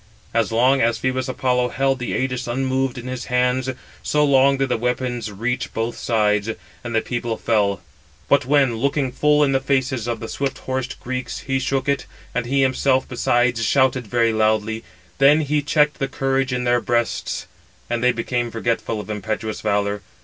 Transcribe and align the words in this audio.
As 0.33 0.51
long 0.51 0.81
as 0.81 0.97
Phœbus 0.97 1.29
Apollo 1.29 1.69
held 1.69 1.99
the 1.99 2.13
ægis 2.13 2.51
unmoved 2.51 2.97
in 2.97 3.05
his 3.05 3.25
hands, 3.25 3.69
so 4.01 4.25
long 4.25 4.57
did 4.57 4.69
the 4.69 4.75
weapons 4.77 5.31
reach 5.31 5.75
both 5.75 5.95
sides, 5.95 6.49
and 6.83 6.95
the 6.95 7.01
people 7.01 7.37
fell. 7.37 7.83
But 8.27 8.43
when, 8.43 8.77
looking 8.77 9.11
full 9.11 9.43
in 9.43 9.51
the 9.51 9.59
faces 9.59 10.07
of 10.07 10.19
the 10.19 10.27
swift 10.27 10.57
horsed 10.57 10.99
Greeks, 11.01 11.41
he 11.41 11.59
shook 11.59 11.87
it, 11.87 12.07
and 12.33 12.47
he 12.47 12.63
himself 12.63 13.07
besides 13.07 13.63
shouted 13.63 14.07
very 14.07 14.33
loudly, 14.33 14.83
then 15.19 15.41
he 15.41 15.61
checked 15.61 15.99
the 15.99 16.07
courage 16.07 16.51
in 16.51 16.63
their 16.63 16.81
breasts, 16.81 17.45
and 17.87 18.03
they 18.03 18.11
became 18.11 18.49
forgetful 18.49 18.99
of 18.99 19.07
impetuous 19.07 19.61
valour. 19.61 20.01